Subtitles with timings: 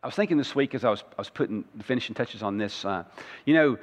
[0.00, 2.56] I was thinking this week as I was, I was putting the finishing touches on
[2.56, 3.02] this, uh,
[3.44, 3.78] you know,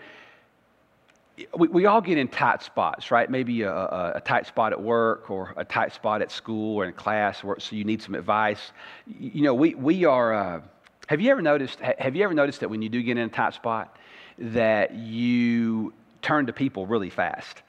[1.57, 3.29] we, we all get in tight spots, right?
[3.29, 6.85] Maybe a, a, a, tight spot at work or a tight spot at school or
[6.85, 8.71] in class, or, so you need some advice.
[9.05, 10.61] You know, we, we are, uh,
[11.07, 13.29] have you ever noticed, have you ever noticed that when you do get in a
[13.29, 13.97] tight spot,
[14.37, 17.61] that you turn to people really fast?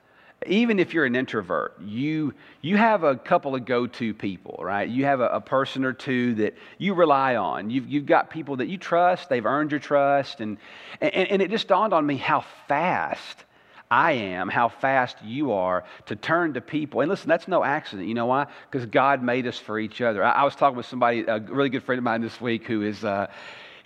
[0.49, 4.89] Even if you're an introvert, you, you have a couple of go to people, right?
[4.89, 7.71] You have a, a, person or two that you rely on.
[7.71, 10.41] You've, you've got people that you trust, they've earned your trust.
[10.41, 10.59] And,
[11.01, 13.45] and, and it just dawned on me how fast
[13.91, 17.01] I am, how fast you are to turn to people.
[17.01, 18.09] And listen, that's no accident.
[18.09, 18.47] You know why?
[18.71, 20.25] Because God made us for each other.
[20.25, 22.83] I, I, was talking with somebody, a really good friend of mine this week, who
[22.83, 23.05] is.
[23.05, 23.29] Uh,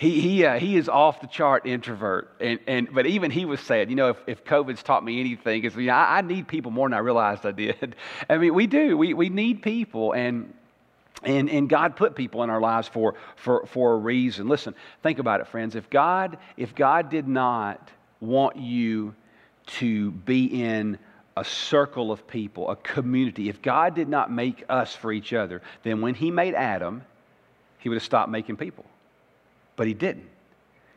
[0.00, 2.30] he, he, uh, he is off the chart introvert.
[2.40, 5.62] And, and, but even he was saying, you know, if, if COVID's taught me anything,
[5.64, 7.96] is you know, I, I need people more than I realized I did.
[8.30, 8.96] I mean, we do.
[8.96, 10.14] We, we need people.
[10.14, 10.54] And,
[11.22, 14.48] and, and God put people in our lives for, for, for a reason.
[14.48, 15.74] Listen, think about it, friends.
[15.74, 17.90] If God, if God did not
[18.20, 19.14] want you
[19.66, 20.98] to be in
[21.36, 25.60] a circle of people, a community, if God did not make us for each other,
[25.82, 27.02] then when He made Adam,
[27.80, 28.86] He would have stopped making people
[29.80, 30.28] but he didn't.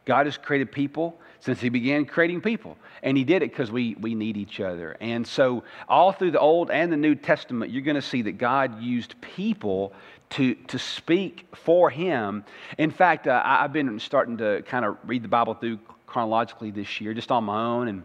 [0.04, 2.78] God has created people since he began creating people.
[3.02, 4.98] And he did it because we, we need each other.
[5.00, 8.38] And so, all through the Old and the New Testament, you're going to see that
[8.38, 9.94] God used people
[10.32, 12.44] to, to speak for him.
[12.78, 17.00] In fact, uh, I've been starting to kind of read the Bible through chronologically this
[17.00, 18.04] year, just on my own, and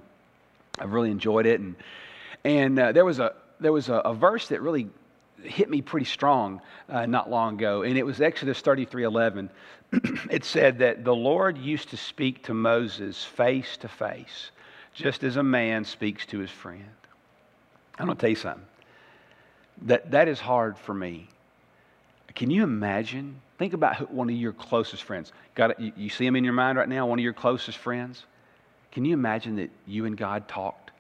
[0.78, 1.58] I've really enjoyed it.
[1.58, 1.74] And,
[2.44, 4.88] and uh, there was, a, there was a, a verse that really
[5.42, 9.50] hit me pretty strong uh, not long ago, and it was Exodus 33 11.
[10.30, 14.50] it said that the Lord used to speak to Moses face to face,
[14.94, 16.84] just as a man speaks to his friend.
[17.98, 18.66] I'm going to tell you something.
[19.82, 21.28] That, that is hard for me.
[22.34, 23.40] Can you imagine?
[23.58, 25.32] Think about one of your closest friends.
[25.54, 28.24] Got you, you see him in your mind right now, one of your closest friends?
[28.92, 30.90] Can you imagine that you and God talked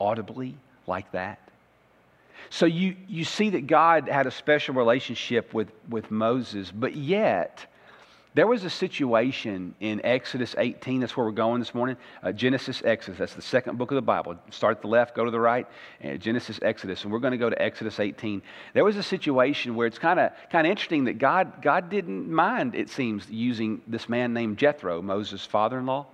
[0.00, 1.38] audibly like that?
[2.50, 7.66] So you, you see that God had a special relationship with, with Moses, but yet
[8.36, 11.00] there was a situation in Exodus 18.
[11.00, 11.96] That's where we're going this morning.
[12.22, 13.18] Uh, Genesis, Exodus.
[13.18, 14.36] That's the second book of the Bible.
[14.50, 15.66] Start at the left, go to the right.
[16.04, 17.02] Uh, Genesis, Exodus.
[17.04, 18.42] And we're going to go to Exodus 18.
[18.74, 22.30] There was a situation where it's kind of kind of interesting that God God didn't
[22.30, 22.74] mind.
[22.74, 26.04] It seems using this man named Jethro, Moses' father-in-law.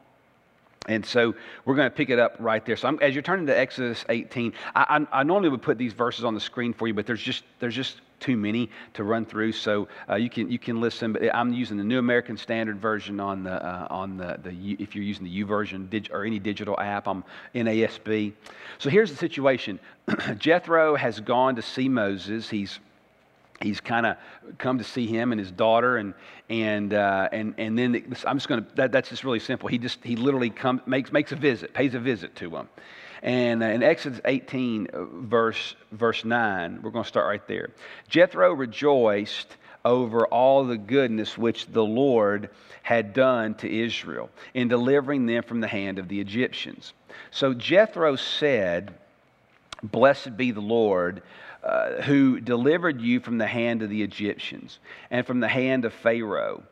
[0.89, 1.35] And so
[1.65, 2.77] we're going to pick it up right there.
[2.77, 5.93] So I'm, as you're turning to Exodus 18, I, I, I, normally would put these
[5.93, 9.25] verses on the screen for you, but there's just there's just too many to run
[9.25, 9.53] through.
[9.53, 11.13] So uh, you can you can listen.
[11.13, 14.97] But I'm using the New American Standard version on the uh, on the, the if
[14.97, 17.07] you're using the YouVersion dig, or any digital app.
[17.07, 17.23] I'm
[17.55, 18.33] NASB.
[18.79, 19.79] So here's the situation.
[20.39, 22.49] Jethro has gone to see Moses.
[22.49, 22.81] He's
[23.63, 24.17] he's kind of
[24.59, 26.15] come to see him and his daughter and
[26.49, 29.69] and uh, and and then the, I'm just going to that, that's just really simple.
[29.69, 32.69] He just he literally comes makes makes a visit, pays a visit to him.
[33.23, 37.71] And uh, in Exodus 18 uh, verse verse 9, we're going to start right there.
[38.09, 42.51] Jethro rejoiced over all the goodness which the Lord
[42.83, 46.93] had done to Israel in delivering them from the hand of the Egyptians.
[47.31, 48.95] So Jethro said,
[49.83, 51.23] Blessed be the Lord
[51.63, 54.81] uh, who delivered you from the hand of the Egyptians
[55.11, 56.63] and from the hand of Pharaoh,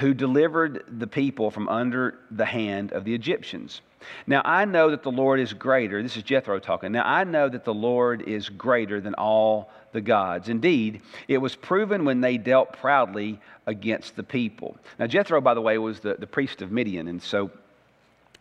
[0.00, 3.80] who delivered the people from under the hand of the Egyptians.
[4.26, 6.02] Now I know that the Lord is greater.
[6.02, 6.92] This is Jethro talking.
[6.92, 10.48] Now I know that the Lord is greater than all the gods.
[10.48, 14.76] Indeed, it was proven when they dealt proudly against the people.
[14.98, 17.50] Now Jethro, by the way, was the, the priest of Midian, and so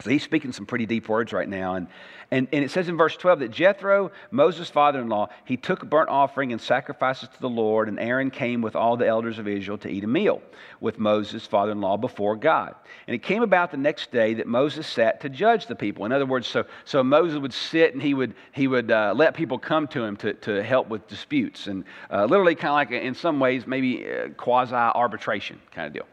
[0.03, 1.75] so he's speaking some pretty deep words right now.
[1.75, 1.87] And,
[2.29, 5.81] and, and it says in verse 12 that Jethro, Moses' father in law, he took
[5.81, 9.39] a burnt offering and sacrifices to the Lord, and Aaron came with all the elders
[9.39, 10.41] of Israel to eat a meal
[10.81, 12.75] with Moses' father in law before God.
[13.07, 16.03] And it came about the next day that Moses sat to judge the people.
[16.03, 19.35] In other words, so, so Moses would sit and he would, he would uh, let
[19.35, 21.67] people come to him to, to help with disputes.
[21.67, 25.93] And uh, literally, kind of like in some ways, maybe uh, quasi arbitration kind of
[25.93, 26.07] deal.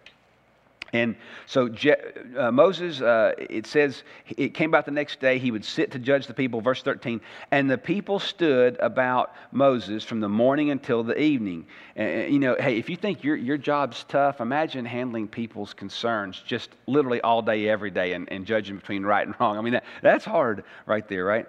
[0.92, 1.14] And
[1.46, 1.94] so Je-
[2.36, 4.02] uh, Moses, uh, it says,
[4.36, 7.20] it came about the next day, he would sit to judge the people, verse 13.
[7.50, 11.66] And the people stood about Moses from the morning until the evening.
[11.94, 16.42] And, you know, hey, if you think your, your job's tough, imagine handling people's concerns
[16.44, 19.58] just literally all day, every day, and, and judging between right and wrong.
[19.58, 21.46] I mean, that, that's hard right there, right?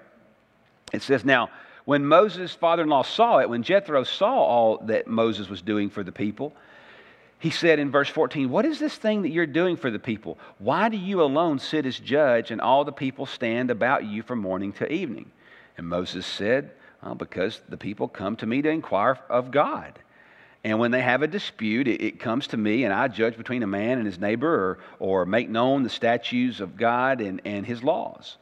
[0.94, 1.50] It says, now,
[1.86, 5.90] when Moses' father in law saw it, when Jethro saw all that Moses was doing
[5.90, 6.54] for the people,
[7.42, 10.38] he said in verse 14, What is this thing that you're doing for the people?
[10.60, 14.38] Why do you alone sit as judge and all the people stand about you from
[14.38, 15.32] morning to evening?
[15.76, 16.70] And Moses said,
[17.18, 19.98] Because the people come to me to inquire of God.
[20.64, 23.64] And when they have a dispute, it, it, comes to me, and I judge between
[23.64, 27.66] a man and his neighbor or, or make known the statutes of God and, and
[27.66, 28.38] his laws.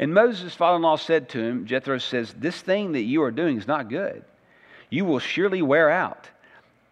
[0.00, 3.30] And Moses' father in law said to him, Jethro says, This thing that you are
[3.30, 4.24] doing is not good.
[4.88, 6.28] You will surely wear out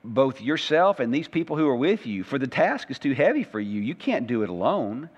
[0.08, 3.44] both yourself and these people who are with you, for the task is too heavy
[3.44, 3.80] for you.
[3.80, 5.08] You can't do it alone.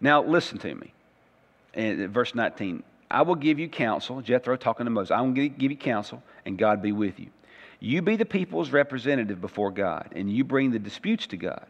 [0.00, 0.92] Now, listen to me.
[1.74, 4.20] In uh, verse 19, I will give you counsel.
[4.20, 5.10] Jethro talking to Moses.
[5.10, 7.28] I will give you counsel, and God be with you.
[7.80, 11.66] You be the people's representative before God, and you bring the disputes to God.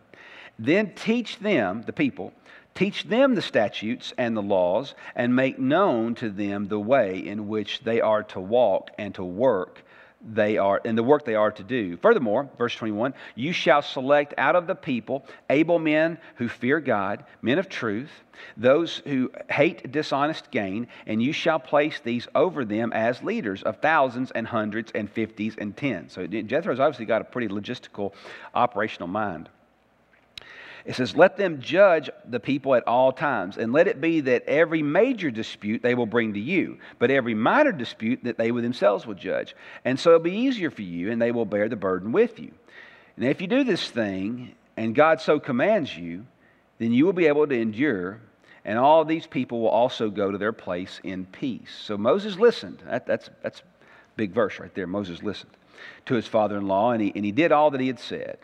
[0.58, 2.32] Then teach them, the people,
[2.74, 7.48] teach them the statutes and the laws, and make known to them the way in
[7.48, 9.82] which they are to walk and to work
[10.20, 11.96] they are in the work they are to do.
[11.98, 17.24] Furthermore, verse 21, you shall select out of the people able men who fear God,
[17.40, 18.10] men of truth,
[18.56, 23.78] those who hate dishonest gain, and you shall place these over them as leaders of
[23.78, 26.12] thousands and hundreds and fifties and tens.
[26.12, 28.12] So Jethro's obviously got a pretty logistical
[28.54, 29.48] operational mind.
[30.88, 34.44] It says, Let them judge the people at all times, and let it be that
[34.46, 39.06] every major dispute they will bring to you, but every minor dispute that they themselves
[39.06, 39.54] will judge.
[39.84, 42.52] And so it'll be easier for you, and they will bear the burden with you.
[43.16, 46.24] And if you do this thing, and God so commands you,
[46.78, 48.22] then you will be able to endure,
[48.64, 51.78] and all these people will also go to their place in peace.
[51.82, 52.82] So Moses listened.
[52.86, 53.64] That, that's, that's a
[54.16, 54.86] big verse right there.
[54.86, 55.52] Moses listened
[56.06, 58.38] to his father in law, and he, and he did all that he had said.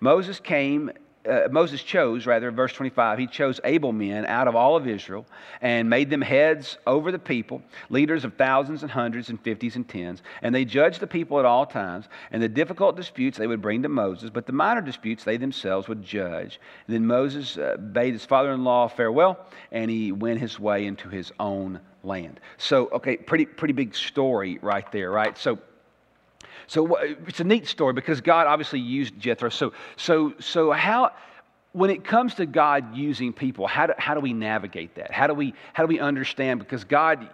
[0.00, 0.90] Moses came
[1.26, 5.26] uh, Moses chose, rather, verse 25, he chose able men out of all of Israel
[5.60, 9.88] and made them heads over the people, leaders of thousands and hundreds and fifties and
[9.88, 10.22] tens.
[10.42, 12.08] And they judged the people at all times.
[12.30, 15.88] And the difficult disputes they would bring to Moses, but the minor disputes they themselves
[15.88, 16.60] would judge.
[16.86, 19.38] And then Moses uh, bade his father in law farewell,
[19.72, 22.40] and he went his way into his own land.
[22.56, 25.36] So, okay, pretty, pretty big story right there, right?
[25.36, 25.58] So,
[26.68, 29.48] so it's a neat story because God obviously used Jethro.
[29.48, 31.12] So, so, so how,
[31.72, 35.10] when it comes to God using people, how do, how do we navigate that?
[35.10, 36.60] How do we, how do we understand?
[36.60, 37.28] Because God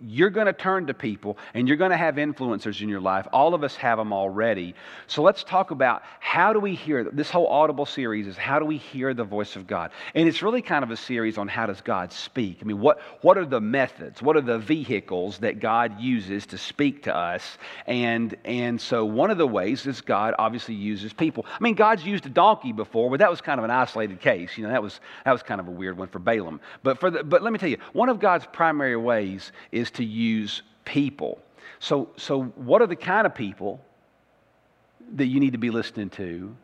[0.00, 3.26] you're going to turn to people and you're going to have influencers in your life.
[3.32, 4.74] All of us have them already.
[5.06, 8.64] So let's talk about how do we hear this whole audible series is how do
[8.64, 9.90] we hear the voice of God?
[10.14, 12.58] And it's really kind of a series on how does God speak?
[12.60, 14.20] I mean, what what are the methods?
[14.20, 17.58] What are the vehicles that God uses to speak to us?
[17.86, 21.46] And and so one of the ways is God obviously uses people.
[21.48, 24.56] I mean, God's used a donkey before, but that was kind of an isolated case.
[24.56, 26.60] You know, that was that was kind of a weird one for Balaam.
[26.82, 30.04] But for the, but let me tell you, one of God's primary ways is to
[30.04, 31.40] use people.
[31.78, 33.80] So, so what are the kind of people
[35.14, 36.54] that you need to be listening to?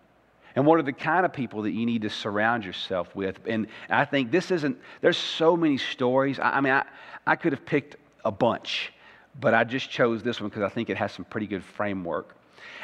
[0.57, 3.39] And what are the kind of people that you need to surround yourself with?
[3.47, 6.39] And I think this isn't, there's so many stories.
[6.39, 6.85] I, I mean, I,
[7.27, 8.93] I could have picked a bunch,
[9.41, 12.35] but I just chose this one because I think it has some pretty good framework.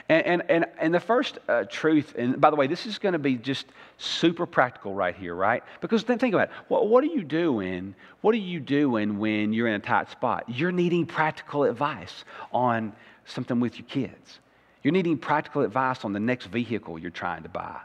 [0.09, 3.15] And, and, and, and the first uh, truth, and by the way, this is going
[3.15, 3.67] to be just
[3.97, 5.63] super practical right here, right?
[5.81, 6.55] Because then think about it.
[6.69, 7.95] What, what are you doing?
[8.21, 10.45] What are you doing when you're in a tight spot?
[10.47, 12.93] You're needing practical advice on
[13.25, 14.41] something with your kids.
[14.83, 17.81] You're needing practical advice on the next vehicle you're trying to buy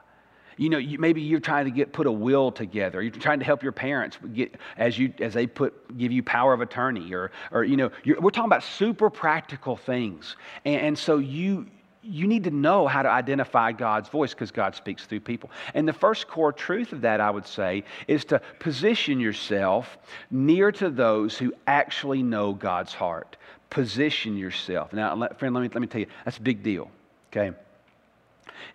[0.59, 3.45] you know you, maybe you're trying to get put a will together you're trying to
[3.45, 7.31] help your parents get as you as they put give you power of attorney or
[7.51, 10.35] or you know we're talking about super practical things
[10.65, 11.65] and, and so you
[12.01, 15.51] you need to know how to identify God's voice because God speaks through people.
[15.73, 19.97] And the first core truth of that, I would say, is to position yourself
[20.31, 23.35] near to those who actually know God's heart.
[23.69, 24.94] Position yourself.
[24.94, 26.89] Now, friend, let me, let me tell you, that's a big deal,
[27.31, 27.54] okay?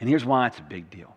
[0.00, 1.16] And here's why it's a big deal.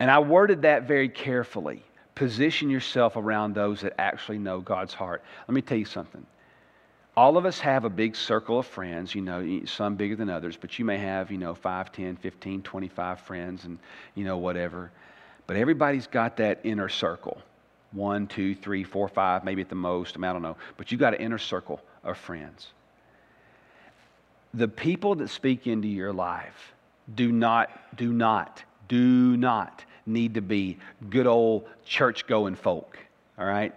[0.00, 1.82] And I worded that very carefully.
[2.14, 5.22] Position yourself around those that actually know God's heart.
[5.46, 6.24] Let me tell you something
[7.18, 10.56] all of us have a big circle of friends, you know, some bigger than others,
[10.56, 13.76] but you may have, you know, 5, 10, 15, 25 friends and,
[14.14, 14.92] you know, whatever.
[15.48, 17.42] But everybody's got that inner circle
[17.92, 20.16] one, two, three, four, five, maybe at the most.
[20.16, 20.56] I, mean, I don't know.
[20.76, 22.68] But you got an inner circle of friends.
[24.54, 26.74] The people that speak into your life
[27.14, 30.78] do not, do not, do not need to be
[31.10, 32.98] good old church going folk,
[33.38, 33.74] all right?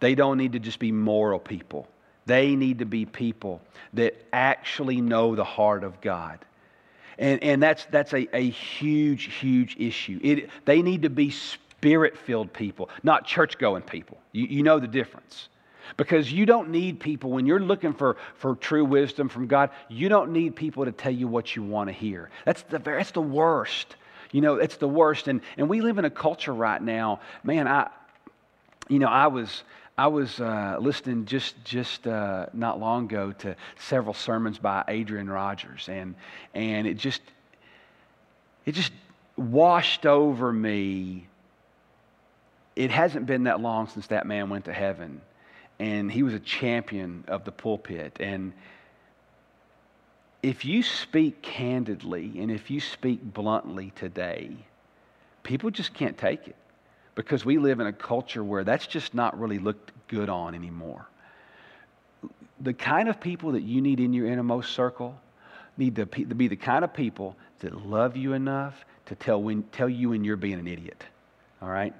[0.00, 1.88] They don't need to just be moral people.
[2.26, 3.60] They need to be people
[3.92, 6.38] that actually know the heart of God.
[7.18, 10.18] And, and that's, that's a, a huge, huge issue.
[10.22, 14.18] It, they need to be spirit filled people, not church going people.
[14.32, 15.48] You, you know the difference.
[15.96, 20.08] Because you don't need people, when you're looking for, for true wisdom from God, you
[20.08, 22.30] don't need people to tell you what you want to hear.
[22.46, 23.96] That's the, that's the worst.
[24.34, 25.28] You know, it's the worst.
[25.28, 27.88] And, and we live in a culture right now, man, I,
[28.88, 29.62] you know, I was,
[29.96, 35.30] I was uh, listening just just uh, not long ago to several sermons by Adrian
[35.30, 36.16] Rogers, and
[36.52, 37.22] and it just
[38.66, 38.90] it just
[39.36, 41.28] washed over me.
[42.74, 45.20] It hasn't been that long since that man went to heaven,
[45.78, 48.16] and he was a champion of the pulpit.
[48.18, 48.52] And
[50.44, 54.54] if you speak candidly and if you speak bluntly today,
[55.42, 56.56] people just can't take it
[57.14, 61.08] because we live in a culture where that's just not really looked good on anymore.
[62.60, 65.18] The kind of people that you need in your innermost circle
[65.78, 69.88] need to be the kind of people that love you enough to tell, when, tell
[69.88, 71.04] you when you're being an idiot.
[71.62, 71.94] All right?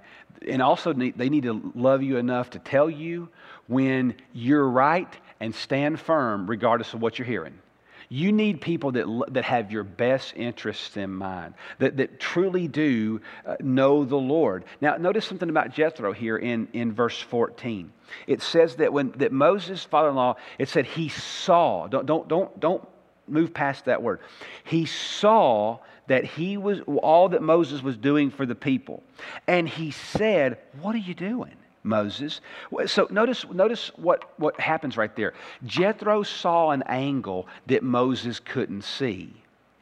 [0.47, 3.31] And also, need, they need to love you enough to tell you
[3.69, 5.09] when you're right
[5.41, 7.59] and stand firm regardless of what you're hearing.
[8.09, 13.21] You need people that, that have your best interests in mind, that, that truly do
[13.47, 14.65] uh, know the Lord.
[14.81, 17.93] Now, notice something about Jethro here in, in verse 14.
[18.27, 22.29] It says that when that Moses' father in law, it said he saw, don't, don't,
[22.29, 22.87] don't, don't
[23.27, 24.21] move past that word.
[24.65, 29.03] He saw that he was all that Moses was doing for the people.
[29.47, 31.57] And he said, What are you doing?
[31.85, 32.41] Moses.
[32.87, 35.35] So notice, notice what, what happens right there.
[35.65, 39.33] Jethro saw an angle that Moses couldn't see.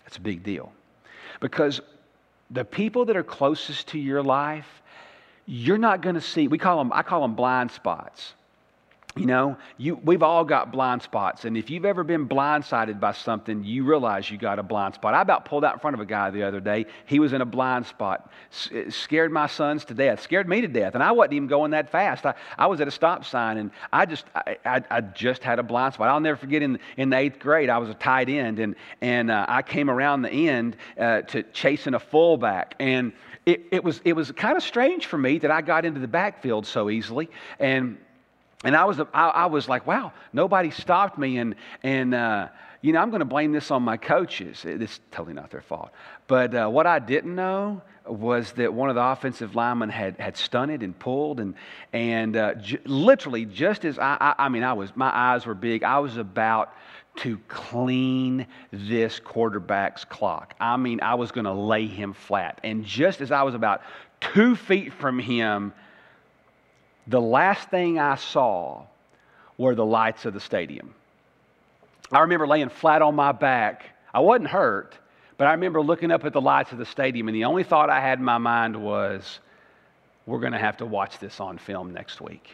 [0.05, 0.73] That's a big deal.
[1.41, 1.81] Because
[2.51, 4.83] the people that are closest to your life,
[5.47, 8.35] you're not going to see, we call them, I call them blind spots.
[9.15, 11.45] You know, you, we've all got blind spots.
[11.45, 15.13] And if you've ever been blindsided by something, you realize you got a blind spot.
[15.13, 16.87] I about pulled out in front of a guy the other day.
[17.05, 18.33] He was in a blind spot.
[18.89, 20.23] Scared my sons to death.
[20.23, 20.95] Scared me to death.
[20.95, 22.25] And I wasn't even going that fast.
[22.25, 25.59] I, I was at a stop sign and I just, I, I, I just had
[25.59, 26.09] a blind spot.
[26.09, 29.31] I'll never forget in, in the eighth grade, I was a tight end and, and
[29.31, 32.77] uh, I came around the end uh, to chasing a fullback.
[32.81, 33.13] And
[33.45, 36.09] it, it, was, it was kind of strange for me that I got into the
[36.09, 37.29] backfield so easily.
[37.59, 37.99] And
[38.65, 41.39] and I was, I, I, was like, wow, nobody stopped me.
[41.39, 42.49] And, and uh,
[42.81, 44.65] you know, I'm going to blame this on my coaches.
[44.65, 45.91] It's totally not their fault.
[46.27, 50.37] But uh, what I didn't know was that one of the offensive linemen had, had
[50.37, 51.41] stunted and pulled.
[51.41, 51.55] And,
[51.93, 55.55] and uh, j- literally, just as I, I, I mean, I was, my eyes were
[55.55, 56.75] big, I was about
[57.15, 60.55] to clean this quarterback's clock.
[60.61, 62.61] I mean, I was going to lay him flat.
[62.65, 63.83] And just as I was about
[64.21, 65.73] two feet from him,
[67.07, 68.85] the last thing I saw
[69.59, 70.95] were the lights of the stadium.
[72.11, 73.85] I remember laying flat on my back.
[74.13, 74.97] I wasn't hurt,
[75.39, 77.91] but I remember looking up at the lights of the stadium, and the only thought
[77.91, 79.41] I had in my mind was,
[80.27, 82.49] we're going to have to watch this on film next week.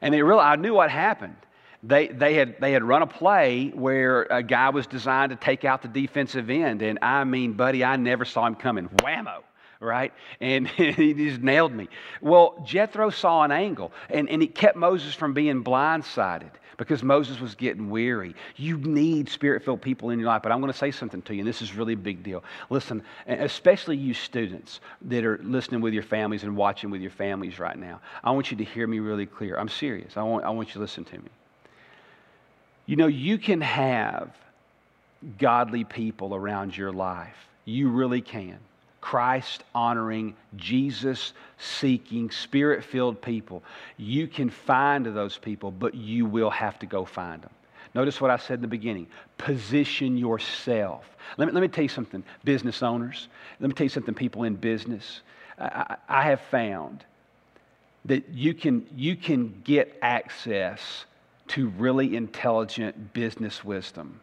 [0.00, 1.36] And they really, I knew what happened.
[1.82, 5.64] They, they, had, they had run a play where a guy was designed to take
[5.64, 6.82] out the defensive end.
[6.82, 8.88] And I mean, buddy, I never saw him coming.
[8.88, 9.42] Whammo
[9.80, 10.12] right?
[10.40, 11.88] And he just nailed me.
[12.20, 17.40] Well, Jethro saw an angle, and, and it kept Moses from being blindsided because Moses
[17.40, 18.34] was getting weary.
[18.56, 20.42] You need spirit filled people in your life.
[20.42, 22.44] But I'm going to say something to you, and this is really a big deal.
[22.70, 27.58] Listen, especially you students that are listening with your families and watching with your families
[27.58, 29.56] right now, I want you to hear me really clear.
[29.56, 30.16] I'm serious.
[30.16, 31.30] I want, I want you to listen to me.
[32.86, 34.30] You know, you can have
[35.38, 37.36] godly people around your life.
[37.64, 38.58] You really can.
[39.06, 43.62] Christ honoring, Jesus seeking, spirit filled people.
[43.96, 47.52] You can find those people, but you will have to go find them.
[47.94, 49.06] Notice what I said in the beginning
[49.38, 51.04] position yourself.
[51.36, 53.28] Let me, let me tell you something, business owners.
[53.60, 55.20] Let me tell you something, people in business.
[55.56, 57.04] I, I have found
[58.06, 61.04] that you can, you can get access
[61.50, 64.18] to really intelligent business wisdom,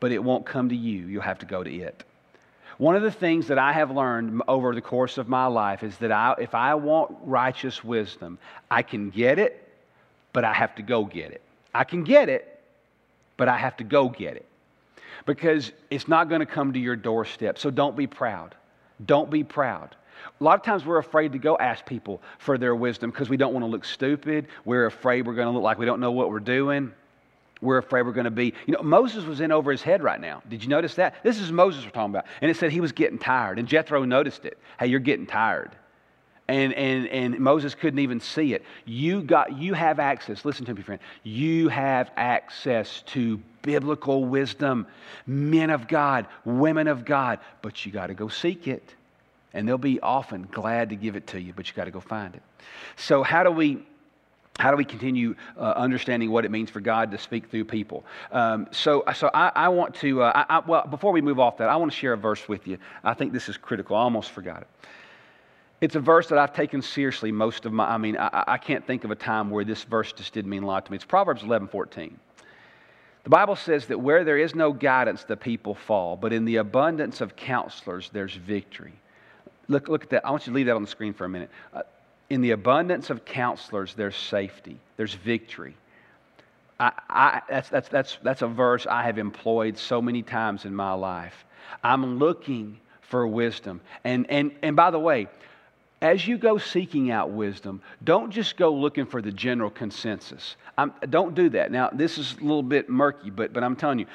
[0.00, 1.06] but it won't come to you.
[1.06, 2.02] You'll have to go to it.
[2.78, 5.96] One of the things that I have learned over the course of my life is
[5.98, 8.38] that I, if I want righteous wisdom,
[8.70, 9.66] I can get it,
[10.32, 11.40] but I have to go get it.
[11.74, 12.60] I can get it,
[13.38, 14.44] but I have to go get it.
[15.24, 17.58] Because it's not going to come to your doorstep.
[17.58, 18.54] So don't be proud.
[19.06, 19.96] Don't be proud.
[20.38, 23.38] A lot of times we're afraid to go ask people for their wisdom because we
[23.38, 24.48] don't want to look stupid.
[24.66, 26.92] We're afraid we're going to look like we don't know what we're doing
[27.60, 28.52] we're afraid we're going to be.
[28.66, 30.42] You know, Moses was in over his head right now.
[30.48, 31.22] Did you notice that?
[31.22, 32.26] This is Moses we're talking about.
[32.40, 33.58] And it said he was getting tired.
[33.58, 34.58] And Jethro noticed it.
[34.78, 35.70] Hey, you're getting tired.
[36.48, 38.64] And, and, and Moses couldn't even see it.
[38.84, 40.44] You, got, you have access.
[40.44, 41.00] Listen to me, friend.
[41.24, 44.86] You have access to biblical wisdom,
[45.26, 48.94] men of God, women of God, but you got to go seek it.
[49.54, 52.00] And they'll be often glad to give it to you, but you got to go
[52.00, 52.42] find it.
[52.96, 53.84] So, how do we
[54.58, 58.04] how do we continue uh, understanding what it means for God to speak through people?
[58.32, 61.58] Um, so, so I, I want to, uh, I, I, well, before we move off
[61.58, 62.78] that, I want to share a verse with you.
[63.04, 63.96] I think this is critical.
[63.96, 64.68] I almost forgot it.
[65.82, 68.86] It's a verse that I've taken seriously most of my, I mean, I, I can't
[68.86, 70.96] think of a time where this verse just didn't mean a lot to me.
[70.96, 72.18] It's Proverbs 11 14.
[73.24, 76.56] The Bible says that where there is no guidance, the people fall, but in the
[76.56, 78.94] abundance of counselors, there's victory.
[79.68, 80.24] Look, look at that.
[80.24, 81.50] I want you to leave that on the screen for a minute.
[81.74, 81.82] Uh,
[82.30, 85.76] in the abundance of counselors, there's safety, there's victory.
[86.78, 90.74] I, I, that's, that's, that's, that's a verse I have employed so many times in
[90.74, 91.44] my life.
[91.82, 93.80] I'm looking for wisdom.
[94.04, 95.28] And, and, and by the way,
[96.02, 100.56] as you go seeking out wisdom, don't just go looking for the general consensus.
[100.76, 101.72] I'm, don't do that.
[101.72, 104.06] Now, this is a little bit murky, but, but I'm telling you,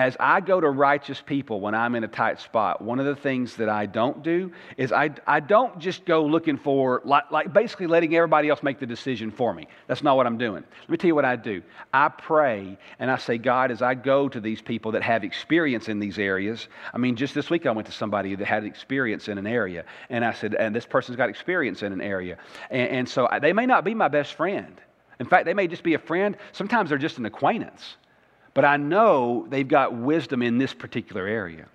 [0.00, 3.14] as I go to righteous people when I'm in a tight spot, one of the
[3.14, 7.52] things that I don't do is I, I don't just go looking for, like, like
[7.52, 9.68] basically letting everybody else make the decision for me.
[9.88, 10.64] That's not what I'm doing.
[10.82, 11.62] Let me tell you what I do.
[11.92, 15.88] I pray and I say, God, as I go to these people that have experience
[15.88, 19.28] in these areas, I mean, just this week I went to somebody that had experience
[19.28, 22.38] in an area, and I said, and this person's got experience in an area.
[22.70, 24.80] And, and so they may not be my best friend.
[25.18, 26.36] In fact, they may just be a friend.
[26.52, 27.96] Sometimes they're just an acquaintance
[28.54, 31.66] but I know they've got wisdom in this particular area.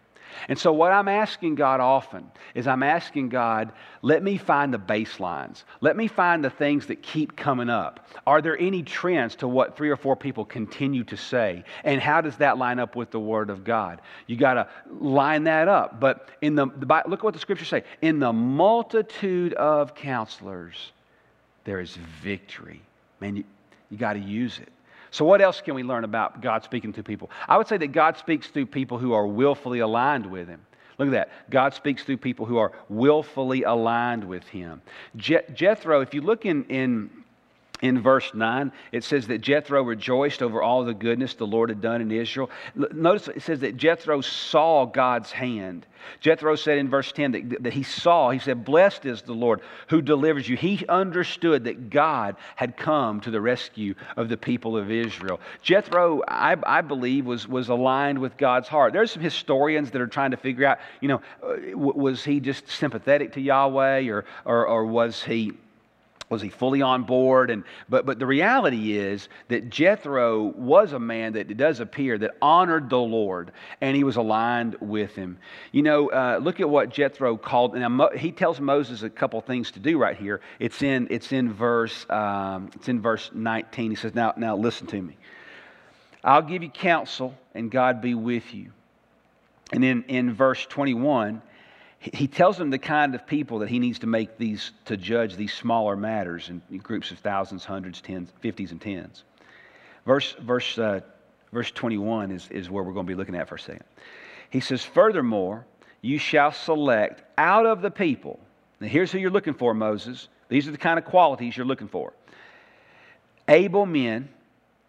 [0.48, 4.80] And so, what I'm asking God often is I'm asking God, let me find the
[4.80, 5.64] baselines.
[5.82, 8.08] Let me find the things that keep coming up.
[8.28, 11.64] Are there any trends to what three or four people continue to say?
[11.84, 14.02] And how does that line up with the Word of God?
[14.28, 14.68] You got to
[15.00, 16.00] line that up.
[16.00, 20.92] But in the, look at what the scriptures say in the multitude of counselors,
[21.64, 22.82] there is victory.
[23.20, 23.44] Man, you,
[23.90, 24.70] you got to use it.
[25.16, 27.32] So, what else can we learn about God speaking to people?
[27.48, 30.60] I would say that God speaks through people who are willfully aligned with Him.
[30.98, 31.30] Look at that.
[31.50, 34.82] God speaks through people who are willfully aligned with Him.
[35.16, 37.10] Je- Jethro, if you look in, in
[37.82, 41.82] in verse 9, it says that Jethro rejoiced over all the goodness the Lord had
[41.82, 42.50] done in Israel.
[42.76, 45.86] Notice it says that Jethro saw God's hand.
[46.20, 49.62] Jethro said in verse 10 that, that he saw, he said, Blessed is the Lord
[49.88, 50.56] who delivers you.
[50.56, 55.40] He understood that God had come to the rescue of the people of Israel.
[55.62, 58.94] Jethro, I, I believe, was, was aligned with God's heart.
[58.94, 62.70] There's some historians that are trying to figure out, you know, uh, was he just
[62.70, 65.54] sympathetic to Yahweh or, or, or was he
[66.30, 67.50] was he fully on board?
[67.52, 72.18] And but but the reality is that jethro was a man that it does appear
[72.18, 75.38] that honored the lord and he was aligned with him.
[75.72, 79.72] You know uh, look at what jethro called and he tells moses a couple things
[79.72, 80.42] to do right here.
[80.60, 84.88] It's in it's in verse um, it's in verse 19 he says now now listen
[84.88, 85.18] to me.
[86.24, 88.72] I'll give you counsel and god be with you.
[89.72, 91.42] And then in verse 21
[92.14, 95.36] he tells them the kind of people that he needs to make these to judge
[95.36, 99.24] these smaller matters in, groups of thousands, hundreds, tens, fifties, and tens.
[100.06, 101.02] Verse, verse, uh,
[101.52, 103.86] verse 21 is, is where we're going to be looking at for a second.
[104.50, 105.66] He says, Furthermore,
[106.02, 108.40] you shall select out of the people.
[108.80, 110.28] Now, here's who you're looking for, Moses.
[110.48, 112.14] These are the kind of qualities you're looking for
[113.48, 114.30] able men,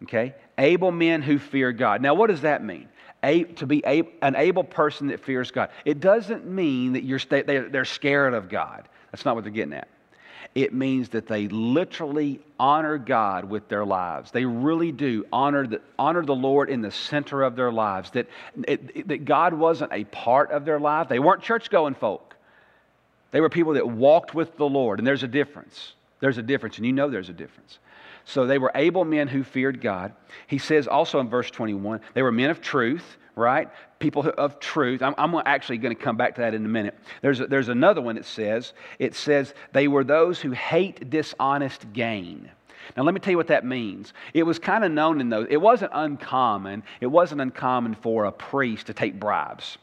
[0.03, 0.33] okay?
[0.57, 2.01] Able men who fear God.
[2.01, 2.89] Now, what does that mean?
[3.27, 5.69] A, to be a, an able person that fears God.
[5.85, 8.87] It doesn't mean that you're they're, they're scared of God.
[9.11, 9.87] That's not what they're getting at.
[10.55, 14.31] It means that they literally honor God with their lives.
[14.31, 18.09] They really do honor the, honor the Lord in the center of their lives.
[18.11, 18.27] That,
[18.67, 21.09] it, that God wasn't a part of their life.
[21.09, 22.35] They weren't church going folk.
[23.31, 24.99] They were people that walked with the Lord.
[24.99, 25.93] And there's a difference.
[26.21, 27.77] There's a difference, and you know there's a difference.
[28.27, 30.11] So they were able men who feared God.
[30.47, 33.69] He says also in verse 21, they were men of truth, right?
[33.99, 35.01] People of truth.
[35.01, 36.99] I'm, I'm actually going to come back to that in a minute.
[37.21, 41.93] There's, a, there's another one that says, it says, they were those who hate dishonest
[41.93, 42.51] gain.
[42.97, 44.11] Now, let me tell you what that means.
[44.33, 46.83] It was kind of known in those, it wasn't uncommon.
[46.99, 49.77] It wasn't uncommon for a priest to take bribes.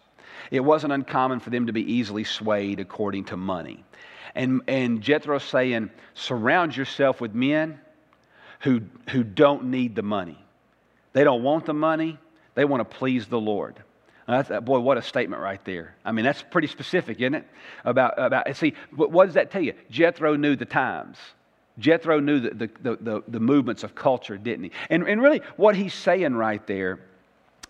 [0.51, 3.87] It wasn't uncommon for them to be easily swayed according to money.
[4.35, 7.81] And, and Jethro's saying, surround yourself with men
[8.65, 10.39] who, who don't need the money.
[11.13, 12.19] They don't want the money,
[12.55, 13.77] they want to please the Lord.
[14.27, 15.95] Uh, boy, what a statement right there.
[16.03, 17.47] I mean, that's pretty specific, isn't it?
[17.85, 19.75] About, about see, what does that tell you?
[19.91, 21.19] Jethro knew the times.
[21.79, 24.73] Jethro knew the, the, the, the movements of culture, didn't he?
[24.89, 27.01] And, and really, what he's saying right there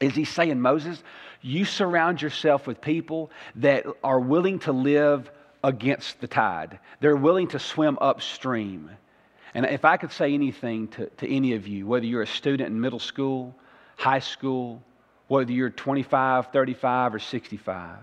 [0.00, 1.02] is he's saying, Moses,
[1.42, 5.30] you surround yourself with people that are willing to live
[5.64, 6.78] against the tide.
[7.00, 8.90] They're willing to swim upstream.
[9.54, 12.68] And if I could say anything to, to any of you, whether you're a student
[12.68, 13.54] in middle school,
[13.96, 14.82] high school,
[15.28, 17.98] whether you're 25, 35, or 65,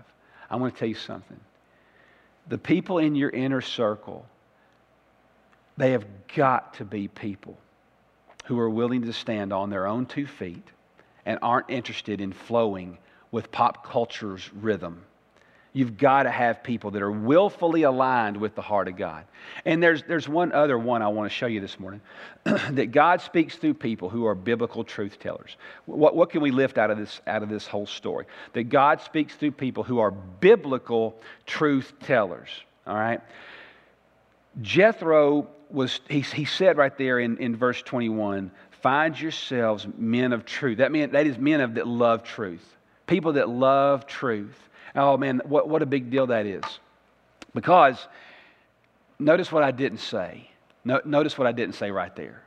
[0.50, 1.40] I want to tell you something.
[2.48, 4.26] The people in your inner circle,
[5.76, 7.56] they have got to be people
[8.46, 10.66] who are willing to stand on their own two feet
[11.24, 12.98] and aren't interested in flowing
[13.30, 15.04] with pop culture's rhythm.
[15.74, 19.24] You've got to have people that are willfully aligned with the heart of God.
[19.64, 22.02] And there's, there's one other one I want to show you this morning
[22.44, 25.56] that God speaks through people who are biblical truth tellers.
[25.86, 28.26] What, what can we lift out of, this, out of this whole story?
[28.52, 32.50] That God speaks through people who are biblical truth tellers.
[32.86, 33.20] All right?
[34.60, 38.50] Jethro was, he, he said right there in, in verse 21,
[38.82, 40.78] find yourselves men of truth.
[40.78, 42.76] That, mean, that is men of, that love truth.
[43.06, 44.68] People that love truth.
[44.94, 46.64] Oh man, what, what a big deal that is.
[47.54, 48.08] Because
[49.18, 50.48] notice what I didn't say.
[50.84, 52.42] No, notice what I didn't say right there.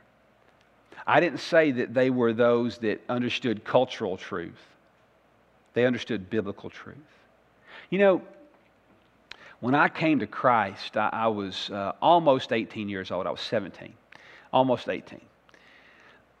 [1.06, 4.60] I didn't say that they were those that understood cultural truth,
[5.74, 6.96] they understood biblical truth.
[7.90, 8.22] You know,
[9.60, 13.26] when I came to Christ, I, I was uh, almost 18 years old.
[13.26, 13.92] I was 17,
[14.52, 15.20] almost 18.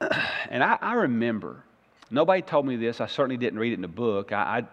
[0.50, 1.62] and I, I, remember,
[2.10, 3.00] nobody told me this.
[3.00, 4.32] I certainly didn't read it in the book.
[4.32, 4.64] I, I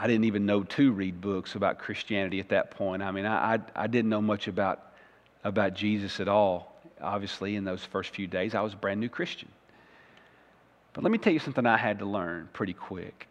[0.00, 3.02] I didn't even know to read books about Christianity at that point.
[3.02, 4.92] I mean, I, I, I, didn't know much about,
[5.42, 8.54] about Jesus at all, obviously, in those first few days.
[8.54, 9.48] I was a brand new Christian.
[10.92, 13.26] But let me tell you something I had to learn pretty quick.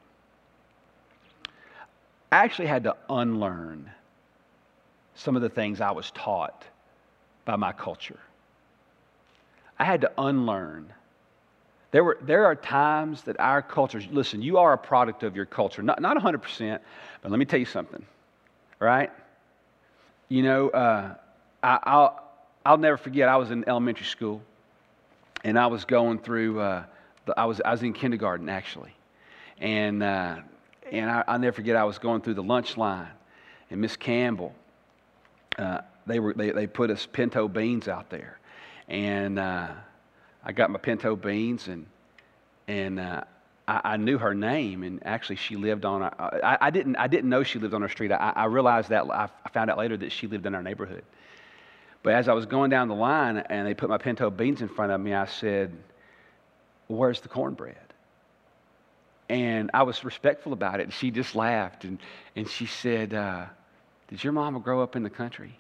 [2.34, 3.90] I actually had to unlearn
[5.16, 6.66] some of the things I was taught
[7.46, 8.20] by my culture.
[9.80, 10.92] I had to unlearn
[11.92, 15.46] there, were, there are times that our culture, listen, you are a product of your
[15.46, 15.82] culture.
[15.82, 16.80] Not, not 100%,
[17.22, 18.06] but let me tell you something,
[18.80, 19.12] right?
[20.30, 21.16] You know, uh,
[21.64, 22.24] I, I'll,
[22.66, 24.42] I'll never forget, I was in elementary school,
[25.44, 26.84] and I was going through, uh,
[27.26, 28.94] the, I, was, I was in kindergarten, actually.
[29.60, 30.38] And, uh,
[30.92, 33.08] and I, will never forget, I was going through the lunch line,
[33.70, 34.54] and Miss Campbell,
[35.58, 38.40] uh, they, were, they, they put us pinto beans out there.
[38.90, 39.70] And uh,
[40.44, 41.86] I got my pinto beans and
[42.68, 43.22] and uh,
[43.68, 46.04] I, I, knew her name and actually she lived on.
[46.04, 48.12] I, I, didn't I didn't know she lived on our street.
[48.12, 51.04] I, I realized that I found out later that she lived in our neighborhood.
[52.04, 54.70] But as I was going down the line and they put my pinto beans in
[54.70, 55.76] front of me, I said,
[56.88, 57.76] "Where's the cornbread?"
[59.30, 60.84] And I was respectful about it.
[60.84, 62.00] And she just laughed and
[62.36, 63.46] and she said, uh,
[64.08, 65.58] "Did your mama grow up in the country?"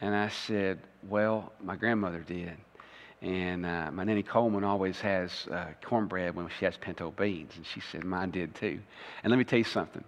[0.00, 2.56] And I said, "Well, my grandmother did."
[3.22, 7.52] And uh, my nanny Coleman always has uh, cornbread when she has pinto beans.
[7.56, 8.80] And she said, mine did too.
[9.22, 10.04] And let me tell you something.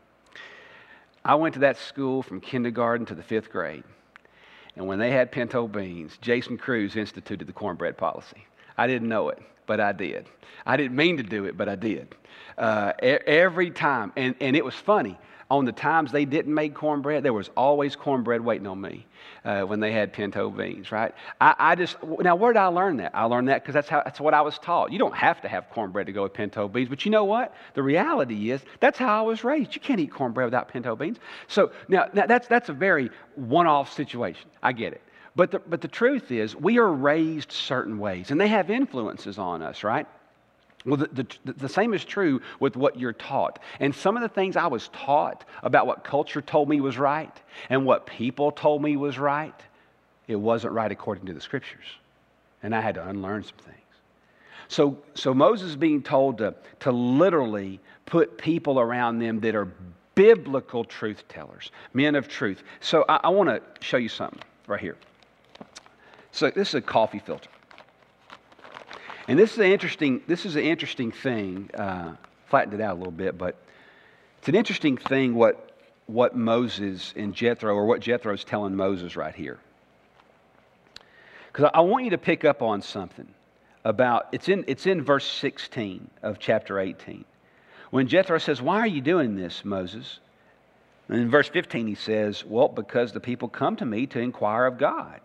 [1.25, 3.85] I went to that school from kindergarten to the fifth grade.
[4.77, 8.47] And when they had pinto beans, Jason Cruz instituted the cornbread policy.
[8.79, 10.27] I didn't know it, but I did.
[10.65, 12.15] I didn't mean to do it, but I did.
[12.57, 14.13] Uh, every time.
[14.17, 15.19] And, and it was funny
[15.53, 19.07] on the times they didn't make cornbread, there was always cornbread waiting on me
[19.45, 21.15] uh, when they had pinto beans, right?
[21.43, 23.11] I, I, just, now where did I learn that?
[23.15, 24.93] I learned that because that's, how, that's what I was taught.
[24.93, 27.55] You don't have to have cornbread to go with pinto beans, but you know what?
[27.75, 29.75] The reality is that's how I was raised.
[29.75, 31.19] You can't eat cornbread without pinto beans.
[31.49, 34.49] So now, now that's, that's a very one off situation.
[34.63, 35.03] I get it.
[35.37, 39.37] But the, but the truth is, we are raised certain ways, and they have influences
[39.37, 40.07] on us, right?
[40.85, 43.61] Well, the, the, the, same is true with what you're taught.
[43.79, 47.35] And some of the things I was taught about what culture told me was right
[47.71, 49.55] and what people told me was right,
[50.27, 51.85] it wasn't right according to the scriptures.
[52.65, 53.79] And I had to unlearn some things.
[54.69, 59.69] So, so Moses is being told to, to literally put people around them that are
[60.15, 62.63] biblical truth tellers, men of truth.
[62.81, 64.97] So I, I want to show you something right here.
[66.33, 67.51] So this is a coffee filter.
[69.33, 71.71] And this is an interesting, this is an interesting thing.
[71.73, 72.17] Uh,
[72.49, 73.57] flattened it out a little bit, but
[74.39, 75.71] it's an interesting thing what,
[76.05, 79.59] what Moses and Jethro, or what Jethro's telling Moses right here.
[81.51, 83.27] Because I want you to pick up on something
[83.87, 87.25] about, it's in, it's in verse 16 of chapter 18.
[87.89, 90.21] When Jethro says, Why are you doing this, Moses?
[91.09, 94.67] And in verse 15, he says, Well, because the people come to me to inquire
[94.67, 95.23] of God.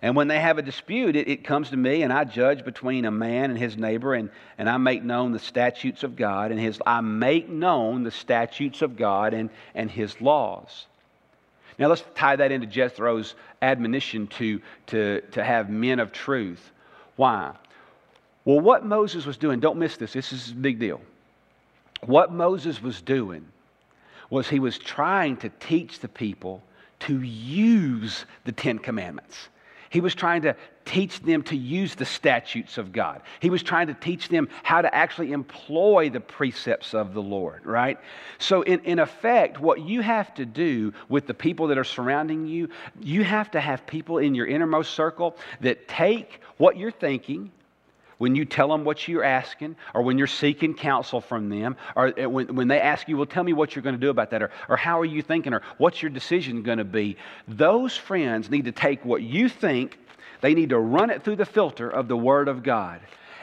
[0.00, 3.04] And when they have a dispute, it, it, comes to me, and I judge between
[3.04, 6.60] a man and his neighbor, and, and I make known the statutes of God, and
[6.60, 10.86] his I make known the statutes of God and, and his laws.
[11.78, 16.70] Now let's tie that into Jethro's admonition to, to, to have men of truth.
[17.16, 17.52] Why?
[18.44, 21.00] Well, what Moses was doing, don't miss this, this is a big deal.
[22.06, 23.46] What Moses was doing
[24.30, 26.62] was he was trying to teach the people
[27.00, 29.48] to use the Ten Commandments.
[29.90, 33.22] He was trying to teach them to use the statutes of God.
[33.40, 37.64] He was trying to teach them how to actually employ the precepts of the Lord,
[37.66, 37.98] right?
[38.38, 42.46] So, in, in effect, what you have to do with the people that are surrounding
[42.46, 42.68] you,
[43.00, 47.50] you have to have people in your innermost circle that take what you're thinking,
[48.18, 52.18] when you tell them what you're asking, or when you're seeking counsel from them, or
[52.20, 54.30] uh, when, when they ask you, well, tell me what you're going to do about
[54.30, 57.96] that, or, or how are you thinking, or what's your decision going to be, those
[57.96, 59.98] friends need to take what you think,
[60.40, 63.00] they need to run it through the filter of the Word of God.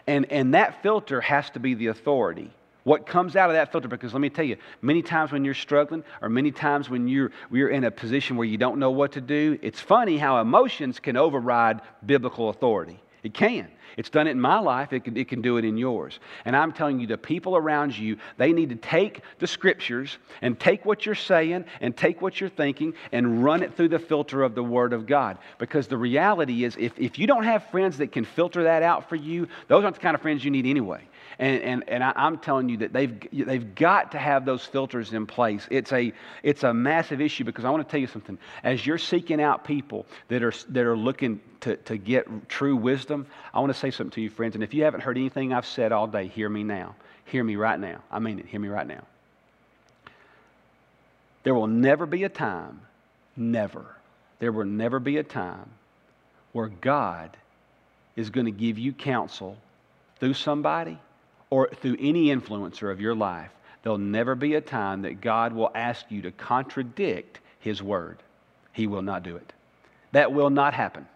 [0.07, 2.51] And, and that filter has to be the authority.
[2.83, 5.55] What comes out of that filter, because let me tell you, many times when you're
[5.55, 9.13] struggling, or many times when you're, you're in a position where you don't know what
[9.13, 12.99] to do, it's funny how emotions can override biblical authority.
[13.25, 13.67] It can.
[13.97, 16.19] It's done it in my life, it can, it can do it in yours.
[16.43, 20.59] And I'm telling you, the people around you, they need to take the scriptures and
[20.59, 24.43] take what you're saying and take what you're thinking and run it through the filter
[24.43, 25.39] of the Word of God.
[25.57, 29.09] Because the reality is, if, if you don't have friends that can filter that out
[29.09, 31.01] for you, those aren't the kind of friends you need anyway.
[31.37, 35.11] And, and, and I, am telling you that they've, they've got to have those filters
[35.13, 35.67] in place.
[35.69, 38.37] It's a, it's a massive issue because I want to tell you something.
[38.63, 43.27] As you're seeking out people that are, that are looking to, to get true wisdom,
[43.53, 44.55] I want to say something to you, friends.
[44.55, 46.95] And if you haven't heard anything I've said all day, hear me now.
[47.25, 48.01] Hear me right now.
[48.11, 48.45] I mean it.
[48.45, 49.03] Hear me right now.
[51.43, 52.81] There will never be a time,
[53.37, 53.85] never,
[54.39, 55.69] there will never be a time
[56.53, 57.37] where God
[58.15, 59.57] is going to give you counsel
[60.19, 60.97] through somebody
[61.49, 63.51] or through any influencer of your life,
[63.83, 68.17] there'll never be a time that God will ask you to contradict His word.
[68.73, 69.53] He will not do it.
[70.11, 71.07] That will not happen.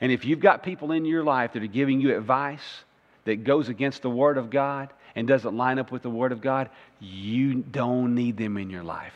[0.00, 2.84] And if you've got people in your life that are giving you advice
[3.24, 6.40] that goes against the Word of God and doesn't line up with the Word of
[6.40, 9.14] God, you don't need them in your life.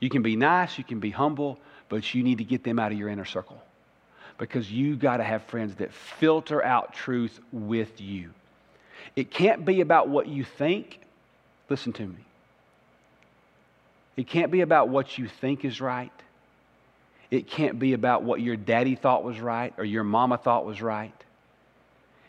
[0.00, 2.92] You can be nice, you can be humble, but you need to get them out
[2.92, 3.62] of your inner circle
[4.38, 8.30] because you got to have friends that filter out truth with you.
[9.16, 11.00] It can't be about what you think.
[11.68, 12.24] Listen to me.
[14.16, 16.12] It can't be about what you think is right.
[17.30, 20.80] It can't be about what your daddy thought was right or your mama thought was
[20.80, 21.12] right.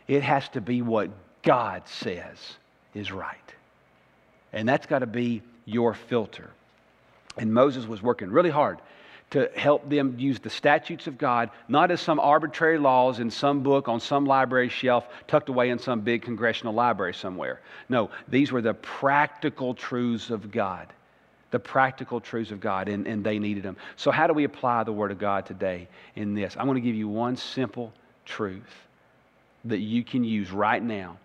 [0.07, 1.09] It has to be what
[1.41, 2.37] God says
[2.93, 3.37] is right.
[4.51, 6.49] And that's got to be your filter.
[7.37, 8.79] And Moses was working really hard
[9.31, 13.61] to help them use the statutes of God, not as some arbitrary laws in some
[13.61, 17.61] book on some library shelf tucked away in some big congressional library somewhere.
[17.89, 20.87] No, these were the practical truths of God.
[21.51, 23.75] The practical truths of God, and, and they needed them.
[23.95, 26.55] So, how do we apply the Word of God today in this?
[26.55, 27.91] I'm going to give you one simple
[28.23, 28.87] truth
[29.65, 31.17] that you can use right now.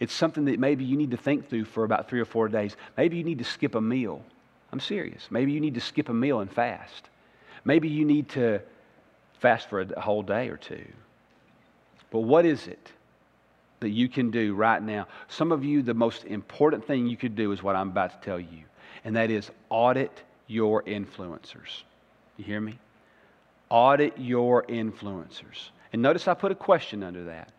[0.00, 2.76] It's something that maybe you need to think through for about three or four days.
[2.96, 4.24] Maybe you need to skip a meal.
[4.72, 5.28] I'm serious.
[5.30, 7.08] Maybe you need to skip a meal and fast.
[7.64, 8.60] Maybe you need to
[9.40, 10.84] fast for a whole day or two.
[12.10, 12.92] But what is it
[13.80, 15.08] that you can do right now?
[15.28, 18.24] Some of you, the most important thing you could do is what I'm about to
[18.24, 18.64] tell you,
[19.04, 21.82] and that is audit your influencers.
[22.36, 22.78] You hear me?
[23.70, 25.70] Audit your influencers.
[25.92, 27.52] And notice I put a question under that.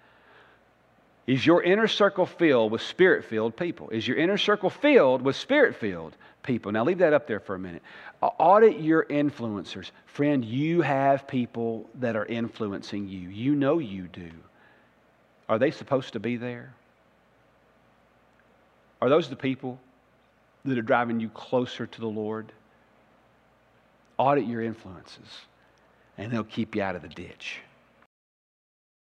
[1.26, 3.90] Is your inner circle filled with spirit filled people?
[3.90, 6.72] Is your inner circle filled with spirit filled people?
[6.72, 7.82] Now, leave that up there for a minute.
[8.22, 9.92] Audit your influencers.
[10.08, 13.30] Friend, you have people that are influencing you.
[13.30, 14.32] You know you do.
[15.48, 16.74] Are they supposed to be there?
[19.02, 19.80] Are those the people
[20.66, 22.52] that are driving you closer to the Lord?
[24.18, 25.42] Audit your influences,
[26.18, 27.60] and they'll keep you out of the ditch.